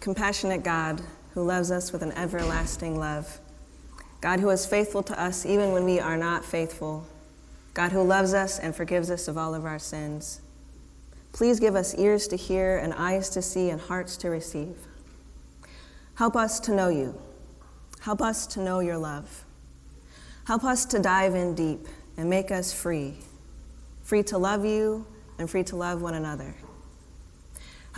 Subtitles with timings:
[0.00, 1.02] compassionate God
[1.34, 3.38] who loves us with an everlasting love.
[4.20, 7.06] God who is faithful to us even when we are not faithful.
[7.74, 10.40] God who loves us and forgives us of all of our sins.
[11.32, 14.76] Please give us ears to hear and eyes to see and hearts to receive.
[16.16, 17.14] Help us to know you.
[18.00, 19.44] Help us to know your love.
[20.46, 21.86] Help us to dive in deep
[22.16, 23.14] and make us free,
[24.02, 25.06] free to love you
[25.38, 26.54] and free to love one another.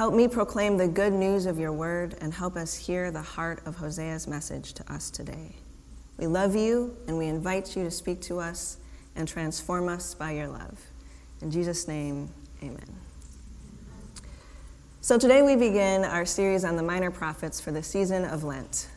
[0.02, 3.62] Help me proclaim the good news of your word and help us hear the heart
[3.66, 5.54] of Hosea's message to us today.
[6.18, 8.78] We love you and we invite you to speak to us
[9.14, 10.76] and transform us by your love.
[11.40, 12.28] In Jesus' name,
[12.64, 12.88] amen.
[15.02, 18.88] So today we begin our series on the minor prophets for the season of Lent.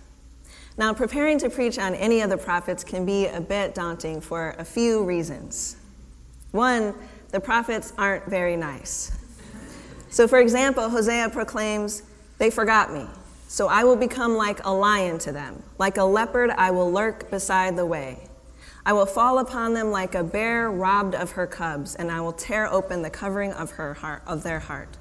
[0.76, 4.56] Now, preparing to preach on any of the prophets can be a bit daunting for
[4.58, 5.78] a few reasons.
[6.50, 6.96] One,
[7.30, 9.12] the prophets aren't very nice.
[10.16, 12.02] So, for example, Hosea proclaims,
[12.38, 13.06] They forgot me,
[13.50, 15.62] so I will become like a lion to them.
[15.78, 18.20] Like a leopard, I will lurk beside the way.
[18.86, 22.32] I will fall upon them like a bear robbed of her cubs, and I will
[22.32, 24.96] tear open the covering of, her heart, of their heart.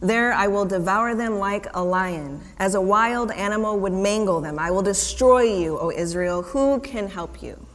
[0.00, 2.40] There I will devour them like a lion.
[2.56, 6.42] As a wild animal would mangle them, I will destroy you, O Israel.
[6.42, 7.66] Who can help you?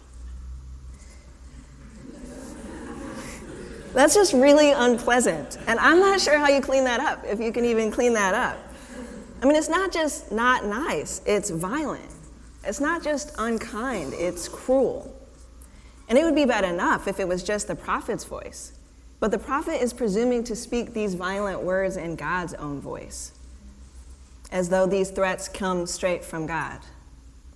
[3.99, 5.57] That's just really unpleasant.
[5.67, 8.33] And I'm not sure how you clean that up, if you can even clean that
[8.33, 8.57] up.
[9.41, 12.09] I mean, it's not just not nice, it's violent.
[12.63, 15.13] It's not just unkind, it's cruel.
[16.07, 18.71] And it would be bad enough if it was just the prophet's voice.
[19.19, 23.33] But the prophet is presuming to speak these violent words in God's own voice,
[24.49, 26.79] as though these threats come straight from God.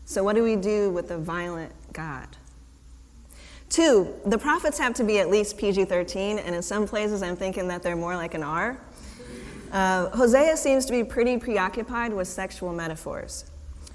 [0.04, 2.28] So, what do we do with the violent God?
[3.74, 7.36] Two, the prophets have to be at least PG 13, and in some places I'm
[7.36, 8.78] thinking that they're more like an R.
[9.72, 13.46] Uh, Hosea seems to be pretty preoccupied with sexual metaphors.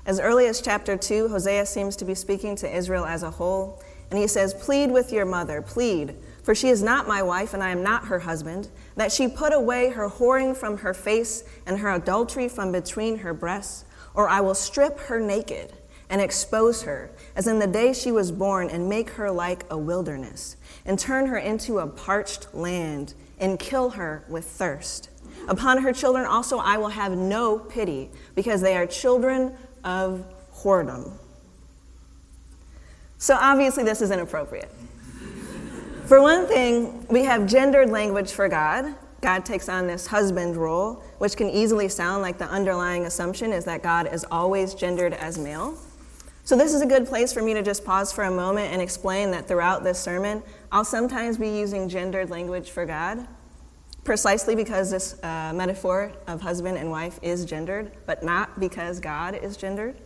[0.04, 3.80] As early as chapter 2, Hosea seems to be speaking to Israel as a whole,
[4.10, 7.62] and he says, Plead with your mother, plead, for she is not my wife, and
[7.62, 11.78] I am not her husband, that she put away her whoring from her face and
[11.78, 13.84] her adultery from between her breasts,
[14.14, 15.72] or I will strip her naked
[16.10, 19.76] and expose her, as in the day she was born, and make her like a
[19.76, 25.10] wilderness, and turn her into a parched land, and kill her with thirst.
[25.48, 30.24] Upon her children also I will have no pity, because they are children of
[30.54, 31.12] whoredom.
[33.18, 34.70] So obviously, this is inappropriate.
[36.06, 38.94] For one thing, we have gendered language for God.
[39.20, 43.64] God takes on this husband role, which can easily sound like the underlying assumption is
[43.64, 45.76] that God is always gendered as male.
[46.48, 48.80] So, this is a good place for me to just pause for a moment and
[48.80, 50.42] explain that throughout this sermon,
[50.72, 53.28] I'll sometimes be using gendered language for God,
[54.02, 59.34] precisely because this uh, metaphor of husband and wife is gendered, but not because God
[59.34, 60.00] is gendered.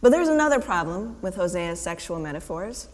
[0.00, 2.86] But there's another problem with Hosea's sexual metaphors.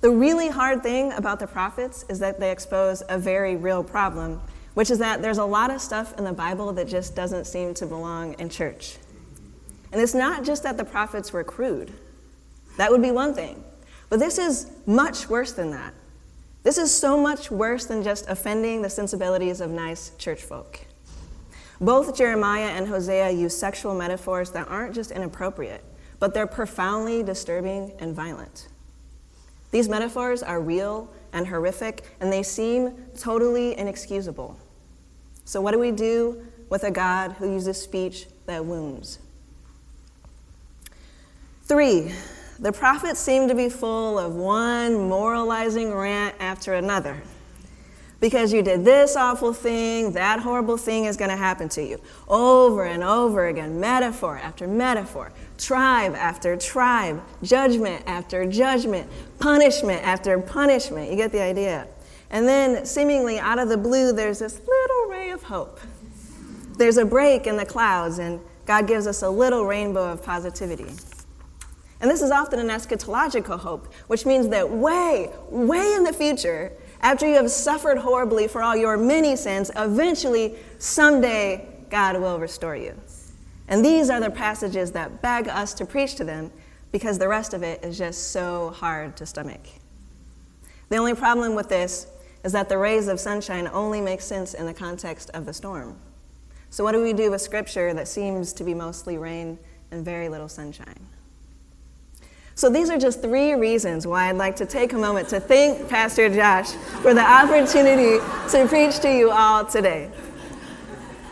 [0.00, 4.40] The really hard thing about the prophets is that they expose a very real problem,
[4.72, 7.74] which is that there's a lot of stuff in the Bible that just doesn't seem
[7.74, 8.96] to belong in church.
[9.92, 11.92] And it's not just that the prophets were crude.
[12.76, 13.62] That would be one thing.
[14.08, 15.94] But this is much worse than that.
[16.62, 20.80] This is so much worse than just offending the sensibilities of nice church folk.
[21.80, 25.82] Both Jeremiah and Hosea use sexual metaphors that aren't just inappropriate,
[26.20, 28.68] but they're profoundly disturbing and violent.
[29.72, 34.56] These metaphors are real and horrific, and they seem totally inexcusable.
[35.44, 39.18] So, what do we do with a God who uses speech that wounds?
[41.64, 42.12] Three,
[42.58, 47.20] the prophets seem to be full of one moralizing rant after another.
[48.20, 52.00] Because you did this awful thing, that horrible thing is going to happen to you.
[52.28, 60.38] Over and over again, metaphor after metaphor, tribe after tribe, judgment after judgment, punishment after
[60.38, 61.10] punishment.
[61.10, 61.88] You get the idea.
[62.30, 65.80] And then, seemingly out of the blue, there's this little ray of hope.
[66.78, 70.86] There's a break in the clouds, and God gives us a little rainbow of positivity.
[72.02, 76.72] And this is often an eschatological hope, which means that way, way in the future,
[77.00, 82.74] after you have suffered horribly for all your many sins, eventually, someday, God will restore
[82.74, 83.00] you.
[83.68, 86.50] And these are the passages that beg us to preach to them
[86.90, 89.60] because the rest of it is just so hard to stomach.
[90.88, 92.08] The only problem with this
[92.42, 95.96] is that the rays of sunshine only make sense in the context of the storm.
[96.70, 99.58] So, what do we do with scripture that seems to be mostly rain
[99.92, 101.06] and very little sunshine?
[102.54, 105.88] So these are just three reasons why I'd like to take a moment to thank
[105.88, 108.18] Pastor Josh for the opportunity
[108.50, 110.10] to preach to you all today.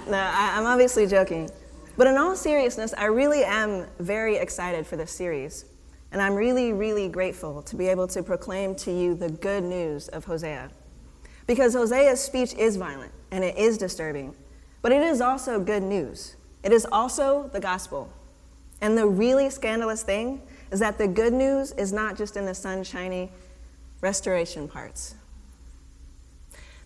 [0.09, 1.51] Now, I'm obviously joking,
[1.97, 5.67] But in all seriousness, I really am very excited for this series.
[6.13, 10.09] And I'm really, really grateful to be able to proclaim to you the good news
[10.09, 10.71] of Hosea.
[11.47, 14.35] Because Hosea's speech is violent and it is disturbing,
[14.83, 16.37] but it is also good news.
[16.63, 18.11] It is also the gospel.
[18.81, 20.41] And the really scandalous thing
[20.71, 23.31] is that the good news is not just in the sunshiny
[24.01, 25.15] restoration parts.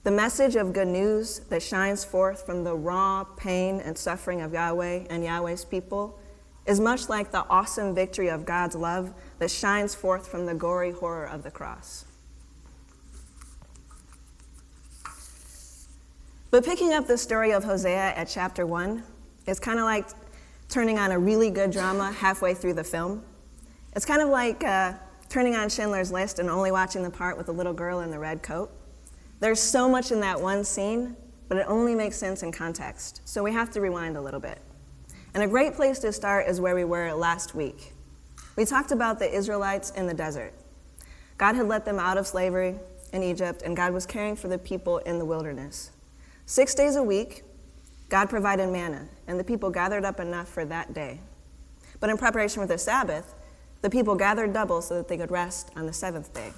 [0.05, 4.53] The message of good news that shines forth from the raw pain and suffering of
[4.53, 6.19] Yahweh and Yahweh's people
[6.67, 10.93] is much like the awesome victory of God's love that shines forth from the gory
[10.93, 12.05] horror of the cross.
[16.51, 19.03] But picking up the story of Hosea at chapter 1
[19.47, 20.07] is kind of like
[20.69, 23.25] turning on a really good drama halfway through the film.
[23.97, 24.95] It's kind of like uh,
[25.29, 28.19] turning on Schindler's List and only watching the part with the little girl in the
[28.19, 28.73] red coat.
[29.39, 31.17] There's so much in that one scene,
[31.49, 34.59] but it only makes sense in context, so we have to rewind a little bit.
[35.33, 37.93] And a great place to start is where we were last week.
[38.57, 40.55] We talked about the Israelites in the desert.
[41.39, 42.75] God had let them out of slavery
[43.13, 45.93] in Egypt, and God was caring for the people in the wilderness.
[46.47, 47.45] Six days a week,
[48.09, 51.21] God provided manna, and the people gathered up enough for that day.
[52.01, 53.35] But in preparation for the Sabbath,
[53.85, 56.51] the people gathered double so that they could rest on the seventh day.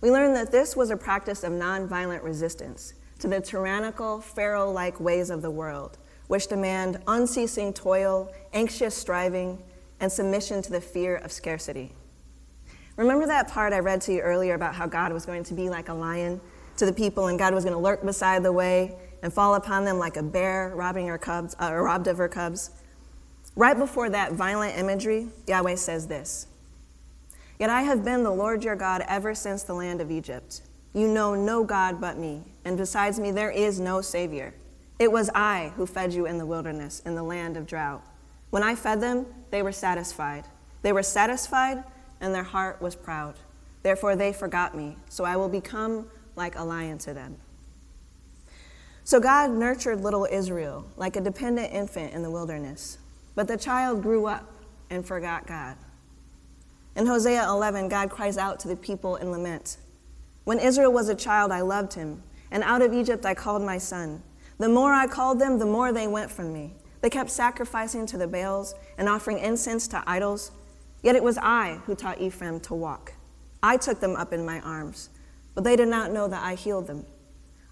[0.00, 5.00] We learned that this was a practice of nonviolent resistance to the tyrannical, Pharaoh like
[5.00, 5.98] ways of the world
[6.28, 9.60] which demand unceasing toil, anxious striving,
[9.98, 11.92] and submission to the fear of scarcity.
[12.96, 15.68] Remember that part I read to you earlier about how God was going to be
[15.68, 16.40] like a lion
[16.76, 19.84] to the people, and God was going to lurk beside the way and fall upon
[19.84, 22.70] them like a bear robbing her cubs, uh, robbed of her cubs?
[23.54, 26.46] Right before that violent imagery, Yahweh says this
[27.58, 30.62] Yet I have been the Lord your God ever since the land of Egypt.
[30.94, 34.54] You know no God but me, and besides me there is no Savior.
[34.98, 38.04] It was I who fed you in the wilderness, in the land of drought.
[38.50, 40.44] When I fed them, they were satisfied.
[40.82, 41.82] They were satisfied,
[42.20, 43.36] and their heart was proud.
[43.82, 47.36] Therefore, they forgot me, so I will become like a lion to them.
[49.04, 52.98] So God nurtured little Israel like a dependent infant in the wilderness.
[53.34, 54.46] But the child grew up
[54.90, 55.76] and forgot God.
[56.94, 59.78] In Hosea 11, God cries out to the people in lament
[60.44, 63.78] When Israel was a child, I loved him, and out of Egypt I called my
[63.78, 64.22] son.
[64.58, 66.74] The more I called them, the more they went from me.
[67.00, 70.52] They kept sacrificing to the Baals and offering incense to idols.
[71.02, 73.14] Yet it was I who taught Ephraim to walk.
[73.62, 75.10] I took them up in my arms,
[75.54, 77.06] but they did not know that I healed them.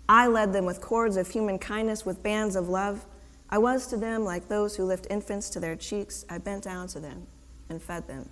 [0.08, 3.04] I led them with cords of human kindness, with bands of love.
[3.50, 6.24] I was to them like those who lift infants to their cheeks.
[6.28, 7.26] I bent down to them
[7.68, 8.28] and fed them.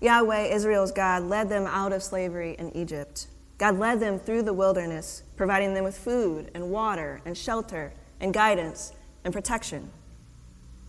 [0.00, 3.28] Yahweh, Israel's God, led them out of slavery in Egypt.
[3.58, 8.34] God led them through the wilderness, providing them with food and water and shelter and
[8.34, 8.92] guidance
[9.24, 9.90] and protection.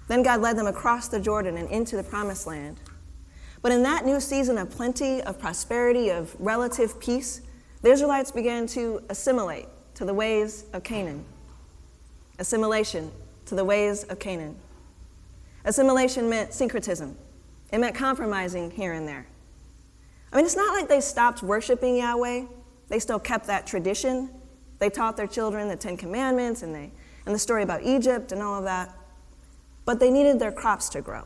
[0.07, 2.79] Then God led them across the Jordan and into the promised land.
[3.61, 7.41] But in that new season of plenty, of prosperity, of relative peace,
[7.81, 11.23] the Israelites began to assimilate to the ways of Canaan.
[12.39, 13.11] Assimilation
[13.45, 14.55] to the ways of Canaan.
[15.65, 17.17] Assimilation meant syncretism,
[17.71, 19.27] it meant compromising here and there.
[20.31, 22.45] I mean, it's not like they stopped worshiping Yahweh.
[22.89, 24.29] They still kept that tradition.
[24.79, 26.91] They taught their children the Ten Commandments and, they,
[27.25, 28.93] and the story about Egypt and all of that.
[29.85, 31.25] But they needed their crops to grow.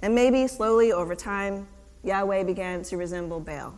[0.00, 1.66] And maybe slowly over time,
[2.04, 3.74] Yahweh began to resemble Baal.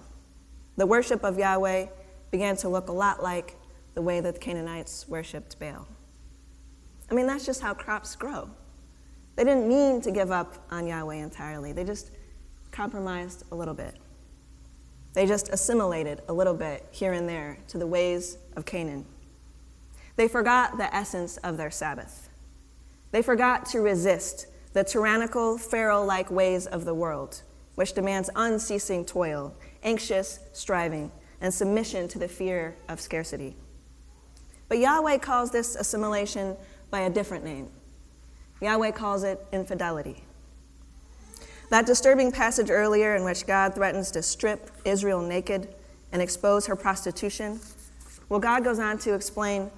[0.77, 1.87] The worship of Yahweh
[2.31, 3.57] began to look a lot like
[3.95, 5.89] the way that the Canaanites worshiped Baal.
[7.11, 8.49] I mean, that's just how crops grow.
[9.37, 12.11] They didn't mean to give up on Yahweh entirely, they just
[12.71, 13.95] compromised a little bit.
[15.13, 19.05] They just assimilated a little bit here and there to the ways of Canaan.
[20.17, 22.29] They forgot the essence of their Sabbath.
[23.11, 27.43] They forgot to resist the tyrannical, Pharaoh like ways of the world,
[27.75, 33.57] which demands unceasing toil, anxious striving, and submission to the fear of scarcity.
[34.69, 36.57] But Yahweh calls this assimilation
[36.91, 37.71] by a different name.
[38.61, 40.25] Yahweh calls it infidelity.
[41.71, 45.73] That disturbing passage earlier, in which God threatens to strip Israel naked
[46.13, 47.61] and expose her prostitution,
[48.29, 49.71] well, God goes on to explain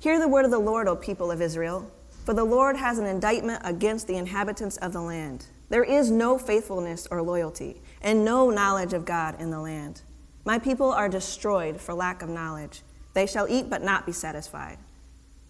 [0.00, 1.90] Hear the word of the Lord, O people of Israel,
[2.24, 5.46] for the Lord has an indictment against the inhabitants of the land.
[5.70, 10.02] There is no faithfulness or loyalty, and no knowledge of God in the land.
[10.44, 12.82] My people are destroyed for lack of knowledge.
[13.12, 14.78] They shall eat but not be satisfied.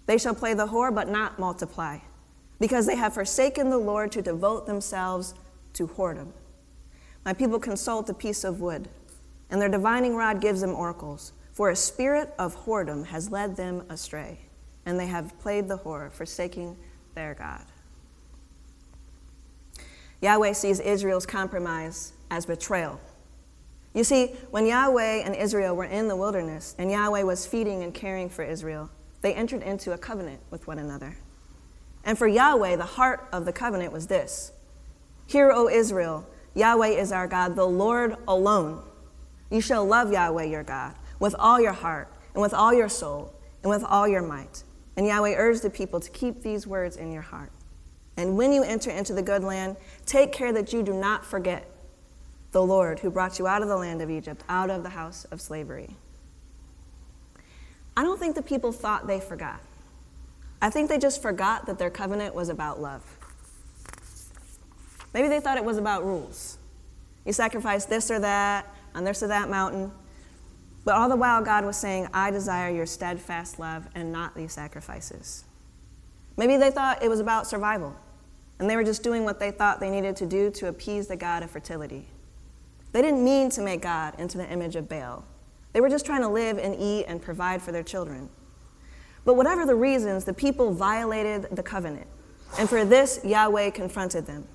[0.09, 1.99] They shall play the whore but not multiply,
[2.59, 5.35] because they have forsaken the Lord to devote themselves
[5.75, 6.33] to whoredom.
[7.27, 8.89] My people consult a piece of wood,
[9.51, 11.35] and their divining rod gives them oracles.
[11.53, 14.39] For a spirit of whoredom has led them astray,
[14.87, 16.79] and they have played the whore, forsaking
[17.15, 17.67] their God.
[20.23, 22.99] Yahweh sees Israel's compromise as betrayal.
[23.93, 27.93] You see, when Yahweh and Israel were in the wilderness and Yahweh was feeding and
[27.93, 28.89] caring for Israel,
[29.21, 31.17] they entered into a covenant with one another.
[32.05, 34.53] And for Yahweh, the heart of the covenant was this
[35.27, 38.83] Hear, O Israel, Yahweh is our God, the Lord alone.
[39.51, 43.35] You shall love Yahweh your God with all your heart, and with all your soul,
[43.63, 44.63] and with all your might.
[44.97, 47.51] And Yahweh urged the people to keep these words in your heart.
[48.17, 51.71] And when you enter into the good land, take care that you do not forget
[52.51, 55.25] the Lord who brought you out of the land of Egypt, out of the house
[55.27, 55.97] of slavery.
[57.99, 59.59] I don't think the people thought they forgot.
[60.63, 63.03] I think they just forgot that their covenant was about love.
[65.13, 66.59] Maybe they thought it was about rules.
[67.27, 69.91] You sacrifice this or that on this or that mountain.
[70.85, 74.53] But all the while, God was saying, I desire your steadfast love and not these
[74.53, 75.43] sacrifices.
[76.37, 77.97] Maybe they thought it was about survival,
[78.61, 81.17] and they were just doing what they thought they needed to do to appease the
[81.17, 82.07] God of fertility.
[82.93, 85.25] They didn't mean to make God into the image of Baal.
[85.73, 88.31] They were just trying to live and eat and provide for their children.
[89.25, 92.07] But whatever the reasons, the people violated the covenant.
[92.59, 94.47] And for this, Yahweh confronted them.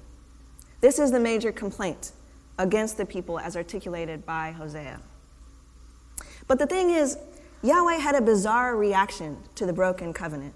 [0.81, 2.11] This is the major complaint
[2.57, 4.99] against the people as articulated by Hosea.
[6.47, 7.17] But the thing is,
[7.61, 10.53] Yahweh had a bizarre reaction to the broken covenant.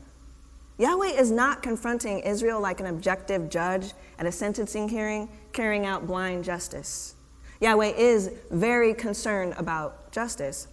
[0.77, 6.05] Yahweh is not confronting Israel like an objective judge at a sentencing hearing carrying out
[6.05, 7.15] blind justice.
[7.59, 10.67] Yahweh is very concerned about justice.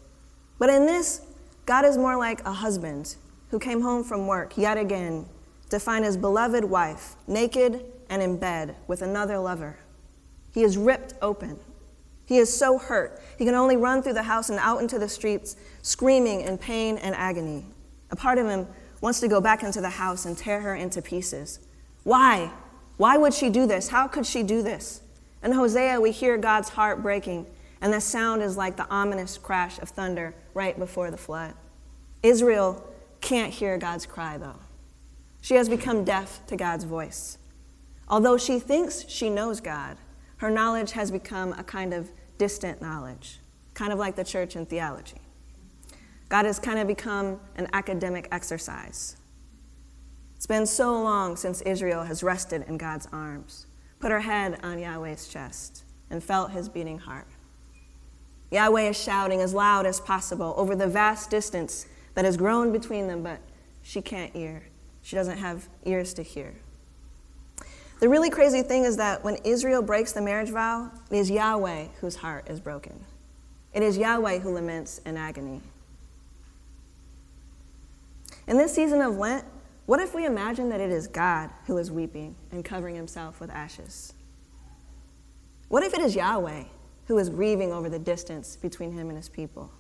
[0.58, 1.22] But in this,
[1.66, 3.16] God is more like a husband
[3.48, 5.26] who came home from work yet again
[5.70, 9.78] to find his beloved wife naked and in bed with another lover.
[10.52, 11.58] He is ripped open.
[12.26, 13.20] He is so hurt.
[13.38, 16.96] He can only run through the house and out into the streets, screaming in pain
[16.98, 17.64] and agony.
[18.10, 18.66] A part of him
[19.00, 21.60] wants to go back into the house and tear her into pieces.
[22.04, 22.50] Why?
[22.96, 23.88] Why would she do this?
[23.88, 25.02] How could she do this?
[25.44, 27.46] In Hosea, we hear God's heart breaking,
[27.82, 31.52] and the sound is like the ominous crash of thunder right before the flood.
[32.22, 32.82] Israel
[33.20, 34.58] can't hear God's cry, though.
[35.42, 37.36] She has become deaf to God's voice.
[38.08, 39.98] Although she thinks she knows God,
[40.38, 43.38] her knowledge has become a kind of distant knowledge,
[43.74, 45.20] kind of like the church in theology.
[46.30, 49.18] God has kind of become an academic exercise.
[50.36, 53.66] It's been so long since Israel has rested in God's arms
[54.04, 57.26] put her head on Yahweh's chest, and felt his beating heart.
[58.50, 63.08] Yahweh is shouting as loud as possible over the vast distance that has grown between
[63.08, 63.38] them, but
[63.82, 64.64] she can't hear.
[65.00, 66.52] She doesn't have ears to hear.
[68.00, 71.86] The really crazy thing is that when Israel breaks the marriage vow, it is Yahweh
[72.02, 73.06] whose heart is broken.
[73.72, 75.62] It is Yahweh who laments in agony.
[78.46, 79.46] In this season of Lent,
[79.86, 83.50] what if we imagine that it is God who is weeping and covering himself with
[83.50, 84.14] ashes?
[85.68, 86.64] What if it is Yahweh
[87.06, 89.70] who is grieving over the distance between him and his people?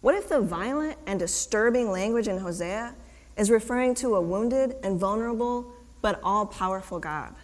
[0.00, 2.94] What if the violent and disturbing language in Hosea
[3.36, 5.72] is referring to a wounded and vulnerable
[6.02, 7.34] but all powerful God?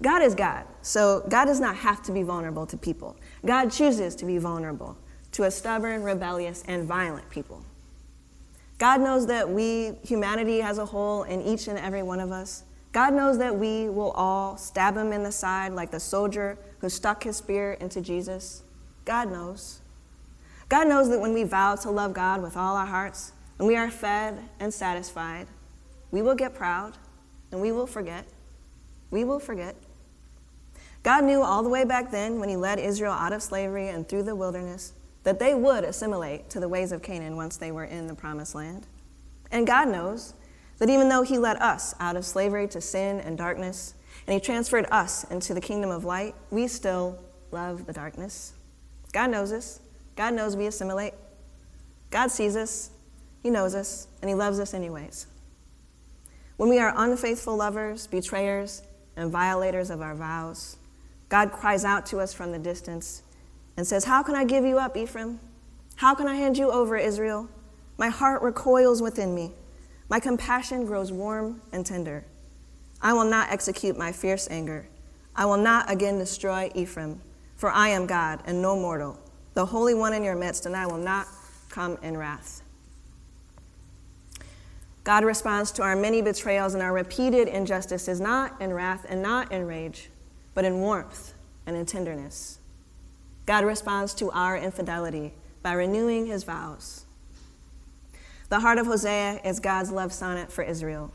[0.00, 3.16] God is God, so God does not have to be vulnerable to people.
[3.44, 4.96] God chooses to be vulnerable
[5.32, 7.64] to a stubborn, rebellious, and violent people.
[8.82, 12.64] God knows that we, humanity as a whole, and each and every one of us,
[12.90, 16.88] God knows that we will all stab him in the side like the soldier who
[16.88, 18.64] stuck his spear into Jesus.
[19.04, 19.82] God knows.
[20.68, 23.76] God knows that when we vow to love God with all our hearts, and we
[23.76, 25.46] are fed and satisfied,
[26.10, 26.98] we will get proud
[27.52, 28.26] and we will forget.
[29.12, 29.76] We will forget.
[31.04, 34.08] God knew all the way back then when he led Israel out of slavery and
[34.08, 34.92] through the wilderness
[35.24, 38.54] that they would assimilate to the ways of Canaan once they were in the promised
[38.54, 38.86] land.
[39.50, 40.34] And God knows
[40.78, 43.94] that even though He led us out of slavery to sin and darkness,
[44.26, 47.18] and He transferred us into the kingdom of light, we still
[47.50, 48.54] love the darkness.
[49.12, 49.80] God knows us.
[50.16, 51.14] God knows we assimilate.
[52.10, 52.90] God sees us.
[53.42, 55.26] He knows us, and He loves us anyways.
[56.56, 58.82] When we are unfaithful lovers, betrayers,
[59.16, 60.76] and violators of our vows,
[61.28, 63.22] God cries out to us from the distance
[63.76, 65.40] and says, How can I give you up, Ephraim?
[65.96, 67.48] How can I hand you over, Israel?
[67.98, 69.52] My heart recoils within me.
[70.08, 72.24] My compassion grows warm and tender.
[73.00, 74.86] I will not execute my fierce anger.
[75.34, 77.20] I will not again destroy Ephraim,
[77.56, 79.18] for I am God and no mortal,
[79.54, 81.26] the Holy One in your midst, and I will not
[81.70, 82.62] come in wrath.
[85.04, 89.50] God responds to our many betrayals and our repeated injustices not in wrath and not
[89.50, 90.10] in rage,
[90.54, 91.34] but in warmth
[91.66, 92.58] and in tenderness.
[93.46, 97.04] God responds to our infidelity by renewing his vows.
[98.48, 101.12] The heart of Hosea is God's love sonnet for Israel.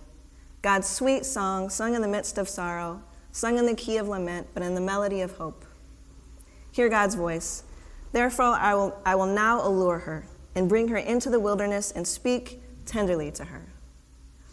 [0.62, 4.48] God's sweet song, sung in the midst of sorrow, sung in the key of lament,
[4.54, 5.64] but in the melody of hope.
[6.72, 7.64] Hear God's voice.
[8.12, 12.08] Therefore, I will, I will now allure her and bring her into the wilderness and
[12.08, 13.68] speak tenderly to her.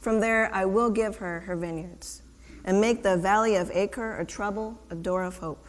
[0.00, 2.22] From there, I will give her her vineyards
[2.64, 5.66] and make the valley of Achor or trouble a door of hope.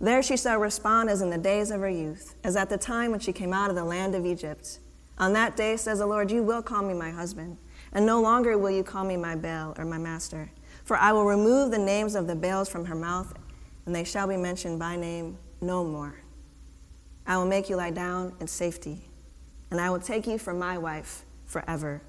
[0.00, 3.10] There she shall respond as in the days of her youth, as at the time
[3.10, 4.78] when she came out of the land of Egypt.
[5.18, 7.56] On that day, says the Lord, you will call me my husband,
[7.92, 10.50] and no longer will you call me my Baal or my master.
[10.84, 13.34] For I will remove the names of the Baals from her mouth,
[13.86, 16.14] and they shall be mentioned by name no more.
[17.26, 19.10] I will make you lie down in safety,
[19.70, 22.00] and I will take you for my wife forever.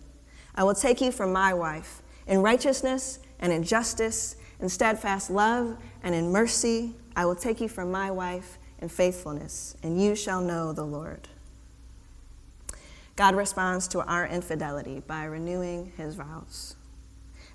[0.54, 5.78] I will take you for my wife in righteousness and in justice, in steadfast love
[6.04, 6.94] and in mercy.
[7.16, 11.28] I will take you for my wife in faithfulness, and you shall know the Lord.
[13.16, 16.76] God responds to our infidelity by renewing his vows.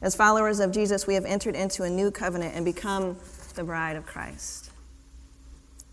[0.02, 3.16] As followers of Jesus, we have entered into a new covenant and become
[3.54, 4.70] the bride of Christ.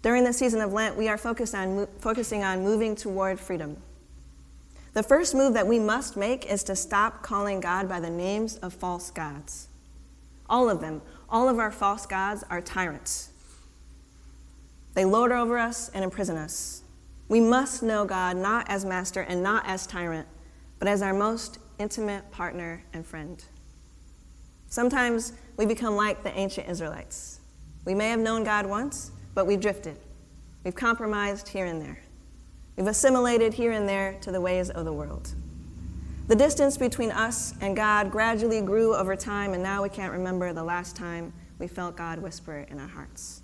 [0.02, 3.78] During the season of Lent, we are focused on, focusing on moving toward freedom.
[4.94, 8.58] The first move that we must make is to stop calling God by the names
[8.58, 9.70] of false gods.
[10.50, 13.31] All of them, all of our false gods are tyrants.
[14.94, 16.84] They lord over us and imprison us.
[17.30, 20.28] We must know God not as master and not as tyrant,
[20.80, 23.44] but as our most intimate partner and friend.
[24.68, 27.40] Sometimes we become like the ancient Israelites.
[27.86, 29.98] We may have known God once, but we've drifted.
[30.64, 32.00] We've compromised here and there.
[32.76, 35.34] We've assimilated here and there to the ways of the world.
[36.28, 40.54] The distance between us and God gradually grew over time, and now we can't remember
[40.54, 43.41] the last time we felt God whisper in our hearts.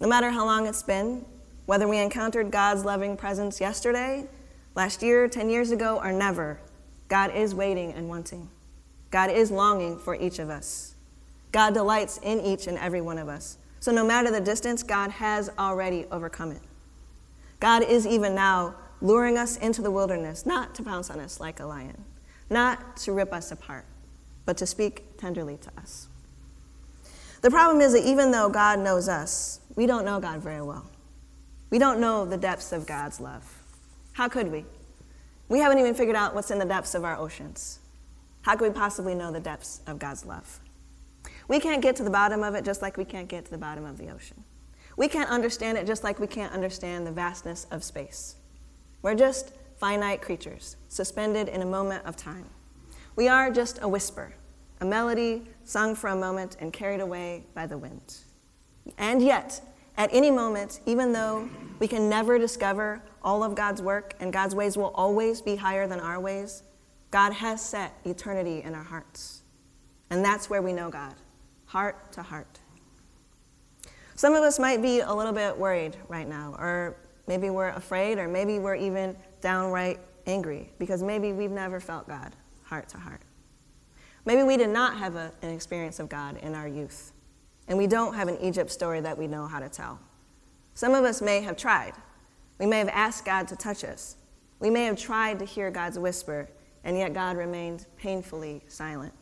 [0.00, 1.24] No matter how long it's been,
[1.66, 4.26] whether we encountered God's loving presence yesterday,
[4.74, 6.60] last year, 10 years ago, or never,
[7.08, 8.48] God is waiting and wanting.
[9.10, 10.94] God is longing for each of us.
[11.52, 13.58] God delights in each and every one of us.
[13.78, 16.62] So no matter the distance, God has already overcome it.
[17.60, 21.60] God is even now luring us into the wilderness, not to pounce on us like
[21.60, 22.04] a lion,
[22.50, 23.84] not to rip us apart,
[24.44, 26.08] but to speak tenderly to us.
[27.44, 30.86] The problem is that even though God knows us, we don't know God very well.
[31.68, 33.44] We don't know the depths of God's love.
[34.14, 34.64] How could we?
[35.50, 37.80] We haven't even figured out what's in the depths of our oceans.
[38.40, 40.58] How could we possibly know the depths of God's love?
[41.46, 43.58] We can't get to the bottom of it just like we can't get to the
[43.58, 44.42] bottom of the ocean.
[44.96, 48.36] We can't understand it just like we can't understand the vastness of space.
[49.02, 52.46] We're just finite creatures, suspended in a moment of time.
[53.16, 54.32] We are just a whisper,
[54.80, 58.18] a melody sung for a moment and carried away by the wind.
[58.98, 59.60] And yet,
[59.96, 64.54] at any moment, even though we can never discover all of God's work and God's
[64.54, 66.62] ways will always be higher than our ways,
[67.10, 69.42] God has set eternity in our hearts.
[70.10, 71.14] And that's where we know God,
[71.66, 72.60] heart to heart.
[74.16, 78.18] Some of us might be a little bit worried right now, or maybe we're afraid,
[78.18, 83.20] or maybe we're even downright angry because maybe we've never felt God heart to heart.
[84.24, 87.12] Maybe we did not have a, an experience of God in our youth
[87.68, 89.98] and we don't have an Egypt story that we know how to tell.
[90.74, 91.94] Some of us may have tried.
[92.58, 94.16] We may have asked God to touch us.
[94.60, 96.48] We may have tried to hear God's whisper,
[96.84, 99.14] and yet God remained painfully silent.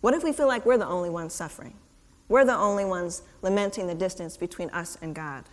[0.00, 1.74] What if we feel like we're the only ones suffering?
[2.28, 5.44] We're the only ones lamenting the distance between us and God.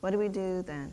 [0.00, 0.92] What do we do then?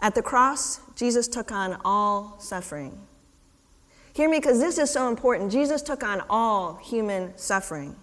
[0.00, 3.06] At the cross, Jesus took on all suffering.
[4.14, 5.50] Hear me, because this is so important.
[5.50, 7.96] Jesus took on all human suffering.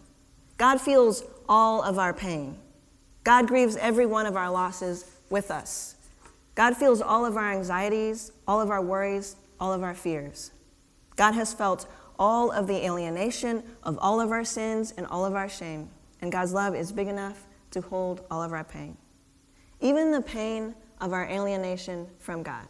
[0.58, 2.58] God feels all of our pain.
[3.24, 5.96] God grieves every one of our losses with us.
[6.56, 10.52] God feels all of our anxieties, all of our worries, all of our fears.
[11.16, 11.86] God has felt
[12.18, 15.90] all of the alienation of all of our sins and all of our shame.
[16.22, 18.98] And God's love is big enough to hold all of our pain,
[19.80, 22.68] even the pain of our alienation from God.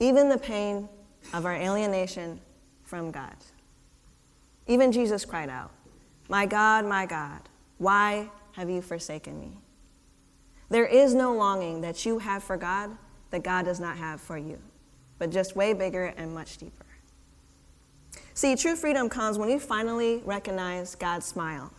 [0.00, 0.88] Even the pain
[1.32, 2.40] of our alienation
[2.84, 3.36] from God.
[4.66, 5.70] Even Jesus cried out,
[6.28, 7.40] my God, my God,
[7.78, 9.56] why have you forsaken me?
[10.68, 12.90] There is no longing that you have for God
[13.30, 14.58] that God does not have for you,
[15.18, 16.84] but just way bigger and much deeper.
[18.34, 21.72] See, true freedom comes when we finally recognize God's smile.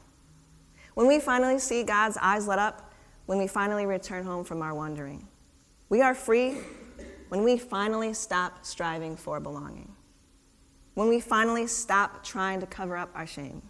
[0.95, 2.91] When we finally see God's eyes lit up,
[3.27, 5.27] when we finally return home from our wandering.
[5.87, 6.57] We are free
[7.29, 9.95] when we finally stop striving for belonging.
[10.93, 13.61] When we finally stop trying to cover up our shame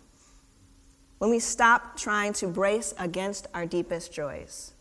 [1.19, 4.73] when we stop trying to brace against our deepest joys.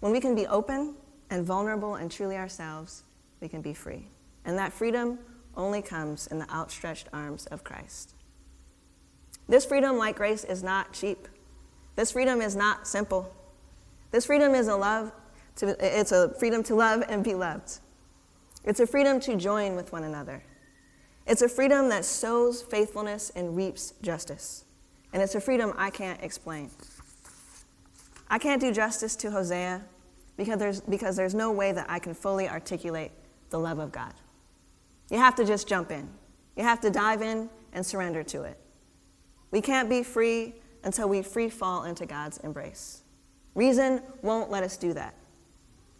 [0.00, 0.94] When we can be open
[1.28, 3.02] and vulnerable and truly ourselves,
[3.40, 4.06] we can be free.
[4.44, 5.18] And that freedom
[5.56, 8.14] only comes in the outstretched arms of Christ.
[9.48, 11.26] This freedom, like grace, is not cheap.
[11.96, 13.34] This freedom is not simple.
[14.12, 15.12] This freedom is a love
[15.56, 17.80] to, it's a freedom to love and be loved.
[18.66, 20.42] It's a freedom to join with one another.
[21.26, 24.64] It's a freedom that sows faithfulness and reaps justice.
[25.12, 26.70] And it's a freedom I can't explain.
[28.28, 29.82] I can't do justice to Hosea
[30.36, 33.12] because there's, because there's no way that I can fully articulate
[33.50, 34.12] the love of God.
[35.10, 36.08] You have to just jump in.
[36.56, 38.58] You have to dive in and surrender to it.
[39.52, 43.02] We can't be free until we free fall into God's embrace.
[43.54, 45.14] Reason won't let us do that.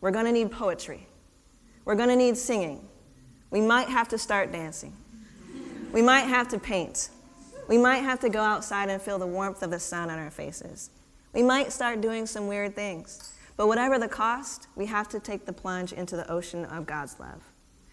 [0.01, 1.07] We're going to need poetry.
[1.87, 2.87] We're going to need singing.
[3.51, 4.95] We might have to start dancing.
[5.93, 7.09] We might have to paint.
[7.69, 10.31] We might have to go outside and feel the warmth of the sun on our
[10.31, 10.91] faces.
[11.33, 13.33] We might start doing some weird things.
[13.57, 17.19] But whatever the cost, we have to take the plunge into the ocean of God's
[17.19, 17.43] love.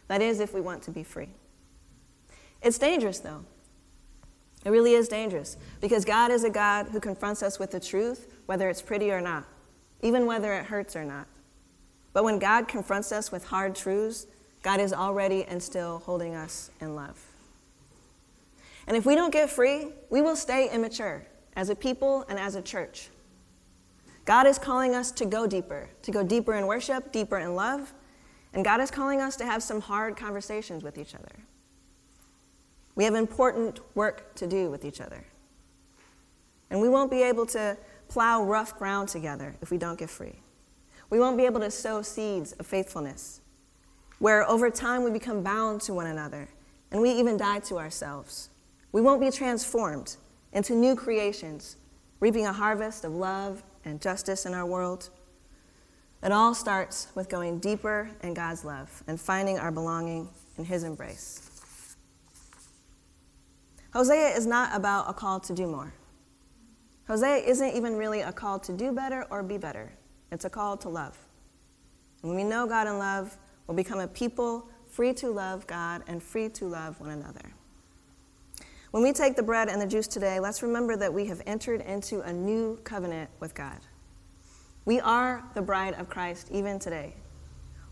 [0.08, 1.30] That is, if we want to be free.
[2.62, 3.46] It's dangerous, though.
[4.66, 8.34] It really is dangerous because God is a God who confronts us with the truth,
[8.48, 9.46] whether it's pretty or not,
[10.02, 11.28] even whether it hurts or not.
[12.14, 14.28] But when God confronts us with hard truths,
[14.62, 17.20] God is already and still holding us in love.
[18.88, 22.56] And if we don't get free, we will stay immature as a people and as
[22.56, 23.10] a church.
[24.26, 27.94] God is calling us to go deeper, to go deeper in worship, deeper in love,
[28.54, 31.36] and God is calling us to have some hard conversations with each other.
[32.96, 35.26] We have important work to do with each other.
[36.70, 40.43] And we won't be able to plow rough ground together if we don't get free.
[41.14, 43.42] We won't be able to sow seeds of faithfulness,
[44.18, 46.50] where over time we become bound to one another
[46.90, 48.50] and we even die to ourselves.
[48.92, 50.16] We won't be transformed
[50.54, 51.78] into new creations,
[52.20, 55.12] reaping a harvest of love and justice in our world.
[56.24, 60.84] It all starts with going deeper in God's love and finding our belonging in His
[60.84, 61.96] embrace.
[63.94, 65.94] Hosea is not about a call to do more.
[67.06, 69.92] Hosea isn't even really a call to do better or be better.
[70.34, 71.16] It's a call to love.
[72.22, 76.22] When we know God and love, we'll become a people free to love God and
[76.24, 77.52] free to love one another.
[78.90, 81.82] When we take the bread and the juice today, let's remember that we have entered
[81.82, 83.78] into a new covenant with God.
[84.86, 87.14] We are the bride of Christ even today.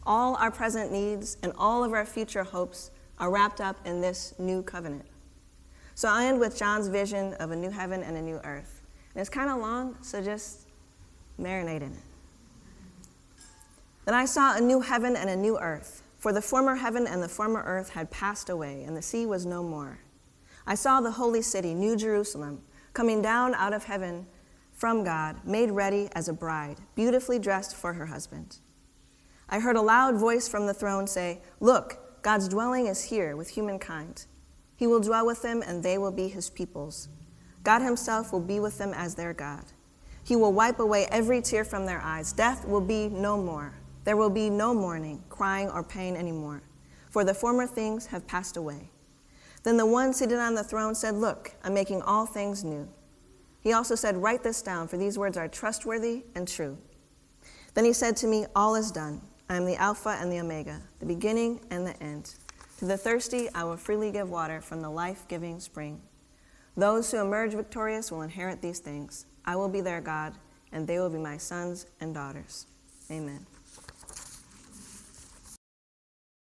[0.04, 4.34] All our present needs and all of our future hopes are wrapped up in this
[4.40, 5.06] new covenant.
[5.94, 8.82] So I end with John's vision of a new heaven and a new earth.
[9.14, 10.68] And it's kind of long, so just
[11.40, 12.11] marinate in it.
[14.06, 17.22] Then I saw a new heaven and a new earth, for the former heaven and
[17.22, 20.00] the former earth had passed away, and the sea was no more.
[20.66, 22.62] I saw the holy city, New Jerusalem,
[22.94, 24.28] coming down out of heaven
[24.72, 28.58] from God, made ready as a bride, beautifully dressed for her husband.
[29.50, 33.50] I heard a loud voice from the throne say, Look, God's dwelling is here with
[33.50, 34.26] humankind.
[34.76, 37.10] He will dwell with them, and they will be his peoples.
[37.64, 39.66] God himself will be with them as their God.
[40.24, 42.34] He will wipe away every tear from their eyes.
[42.34, 43.74] Death will be no more.
[44.04, 46.64] There will be no mourning, crying, or pain anymore,
[47.10, 48.90] for the former things have passed away.
[49.64, 52.90] Then the one seated on the throne said, Look, I'm making all things new.
[53.62, 56.78] He also said, Write this down, for these words are trustworthy and true.
[57.74, 59.22] Then he said to me, All is done.
[59.50, 62.36] I am the Alpha and the Omega, the beginning and the end.
[62.80, 66.02] To the thirsty, I will freely give water from the life giving spring.
[66.76, 69.26] Those who emerge victorious will inherit these things.
[69.46, 70.34] I will be their God,
[70.72, 72.66] and they will be my sons and daughters.
[73.12, 73.46] Amen.